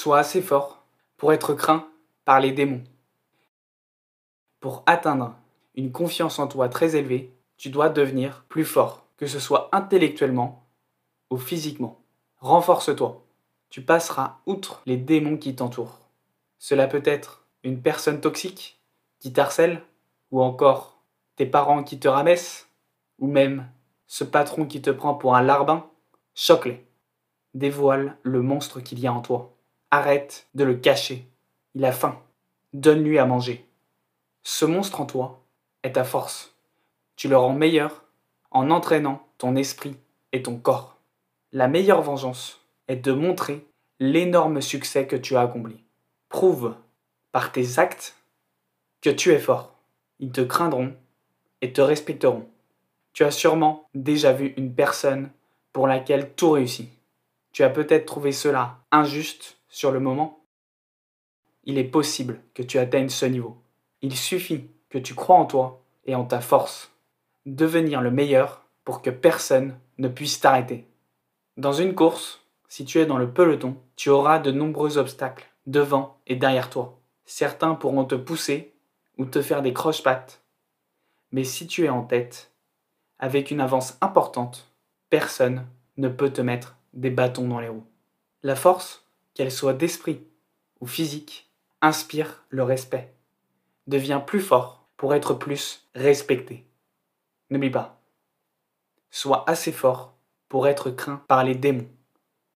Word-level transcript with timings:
Sois 0.00 0.20
assez 0.20 0.42
fort 0.42 0.84
pour 1.16 1.32
être 1.32 1.54
craint 1.54 1.88
par 2.24 2.38
les 2.38 2.52
démons. 2.52 2.84
Pour 4.60 4.84
atteindre 4.86 5.34
une 5.74 5.90
confiance 5.90 6.38
en 6.38 6.46
toi 6.46 6.68
très 6.68 6.94
élevée, 6.94 7.34
tu 7.56 7.68
dois 7.68 7.88
devenir 7.88 8.44
plus 8.48 8.64
fort, 8.64 9.08
que 9.16 9.26
ce 9.26 9.40
soit 9.40 9.68
intellectuellement 9.72 10.68
ou 11.30 11.36
physiquement. 11.36 12.00
Renforce-toi. 12.38 13.24
Tu 13.70 13.82
passeras 13.82 14.38
outre 14.46 14.82
les 14.86 14.98
démons 14.98 15.36
qui 15.36 15.56
t'entourent. 15.56 15.98
Cela 16.60 16.86
peut 16.86 17.02
être 17.04 17.44
une 17.64 17.82
personne 17.82 18.20
toxique 18.20 18.80
qui 19.18 19.32
t'harcèle, 19.32 19.82
ou 20.30 20.40
encore 20.40 21.02
tes 21.34 21.46
parents 21.46 21.82
qui 21.82 21.98
te 21.98 22.06
ramaissent, 22.06 22.68
ou 23.18 23.26
même 23.26 23.68
ce 24.06 24.22
patron 24.22 24.64
qui 24.64 24.80
te 24.80 24.90
prend 24.90 25.14
pour 25.14 25.34
un 25.34 25.42
larbin. 25.42 25.90
Choque-les. 26.36 26.86
Dévoile 27.54 28.16
le 28.22 28.42
monstre 28.42 28.78
qu'il 28.78 29.00
y 29.00 29.08
a 29.08 29.12
en 29.12 29.22
toi. 29.22 29.57
Arrête 29.90 30.48
de 30.54 30.64
le 30.64 30.74
cacher. 30.74 31.26
Il 31.74 31.84
a 31.84 31.92
faim. 31.92 32.20
Donne-lui 32.74 33.18
à 33.18 33.24
manger. 33.24 33.66
Ce 34.42 34.64
monstre 34.64 35.00
en 35.00 35.06
toi 35.06 35.42
est 35.82 35.92
ta 35.92 36.04
force. 36.04 36.54
Tu 37.16 37.28
le 37.28 37.36
rends 37.36 37.54
meilleur 37.54 38.04
en 38.50 38.70
entraînant 38.70 39.26
ton 39.38 39.56
esprit 39.56 39.96
et 40.32 40.42
ton 40.42 40.56
corps. 40.56 40.98
La 41.52 41.68
meilleure 41.68 42.02
vengeance 42.02 42.60
est 42.88 42.96
de 42.96 43.12
montrer 43.12 43.66
l'énorme 43.98 44.60
succès 44.60 45.06
que 45.06 45.16
tu 45.16 45.36
as 45.36 45.40
accompli. 45.40 45.82
Prouve 46.28 46.74
par 47.32 47.52
tes 47.52 47.78
actes 47.78 48.14
que 49.00 49.10
tu 49.10 49.32
es 49.32 49.38
fort. 49.38 49.74
Ils 50.18 50.32
te 50.32 50.40
craindront 50.40 50.94
et 51.62 51.72
te 51.72 51.80
respecteront. 51.80 52.46
Tu 53.14 53.24
as 53.24 53.30
sûrement 53.30 53.88
déjà 53.94 54.32
vu 54.32 54.54
une 54.56 54.74
personne 54.74 55.30
pour 55.72 55.86
laquelle 55.86 56.34
tout 56.34 56.50
réussit. 56.50 56.90
Tu 57.52 57.62
as 57.62 57.70
peut-être 57.70 58.06
trouvé 58.06 58.32
cela 58.32 58.78
injuste 58.92 59.57
sur 59.68 59.90
le 59.90 60.00
moment. 60.00 60.44
Il 61.64 61.78
est 61.78 61.84
possible 61.84 62.40
que 62.54 62.62
tu 62.62 62.78
atteignes 62.78 63.08
ce 63.08 63.26
niveau. 63.26 63.56
Il 64.02 64.16
suffit 64.16 64.70
que 64.88 64.98
tu 64.98 65.14
crois 65.14 65.36
en 65.36 65.46
toi 65.46 65.82
et 66.06 66.14
en 66.14 66.24
ta 66.24 66.40
force. 66.40 66.92
Devenir 67.46 68.00
le 68.00 68.10
meilleur 68.10 68.64
pour 68.84 69.02
que 69.02 69.10
personne 69.10 69.78
ne 69.98 70.08
puisse 70.08 70.40
t'arrêter. 70.40 70.86
Dans 71.56 71.72
une 71.72 71.94
course, 71.94 72.40
si 72.68 72.84
tu 72.84 72.98
es 72.98 73.06
dans 73.06 73.18
le 73.18 73.30
peloton, 73.30 73.76
tu 73.96 74.10
auras 74.10 74.38
de 74.38 74.50
nombreux 74.50 74.98
obstacles 74.98 75.50
devant 75.66 76.18
et 76.26 76.36
derrière 76.36 76.70
toi. 76.70 76.98
Certains 77.24 77.74
pourront 77.74 78.04
te 78.04 78.14
pousser 78.14 78.72
ou 79.18 79.24
te 79.24 79.42
faire 79.42 79.62
des 79.62 79.72
croche-pattes. 79.72 80.42
Mais 81.32 81.44
si 81.44 81.66
tu 81.66 81.84
es 81.84 81.88
en 81.88 82.02
tête, 82.02 82.52
avec 83.18 83.50
une 83.50 83.60
avance 83.60 83.98
importante, 84.00 84.72
personne 85.10 85.66
ne 85.96 86.08
peut 86.08 86.30
te 86.32 86.40
mettre 86.40 86.76
des 86.94 87.10
bâtons 87.10 87.48
dans 87.48 87.60
les 87.60 87.68
roues. 87.68 87.86
La 88.42 88.56
force, 88.56 89.04
qu'elle 89.38 89.52
soit 89.52 89.72
d'esprit 89.72 90.26
ou 90.80 90.88
physique, 90.88 91.48
inspire 91.80 92.44
le 92.48 92.64
respect. 92.64 93.14
Deviens 93.86 94.18
plus 94.18 94.40
fort 94.40 94.88
pour 94.96 95.14
être 95.14 95.32
plus 95.32 95.88
respecté. 95.94 96.66
N'oublie 97.48 97.70
pas, 97.70 98.02
sois 99.12 99.48
assez 99.48 99.70
fort 99.70 100.16
pour 100.48 100.66
être 100.66 100.90
craint 100.90 101.22
par 101.28 101.44
les 101.44 101.54
démons. 101.54 101.88